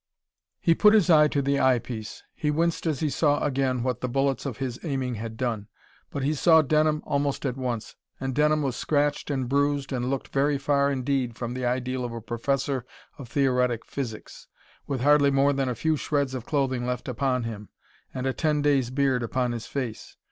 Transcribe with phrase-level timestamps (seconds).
[0.59, 2.23] He put his eye to the eye piece.
[2.33, 5.67] He winced as he saw again what the bullets of his aiming had done.
[6.09, 7.95] But he saw Denham almost at once.
[8.19, 12.13] And Denham was scratched and bruised and looked very far indeed from the ideal of
[12.13, 12.83] a professor
[13.19, 14.47] of theoretic physics,
[14.87, 17.69] with hardly more than a few shreds of clothing left upon him,
[18.11, 20.17] and a ten day's beard upon his face.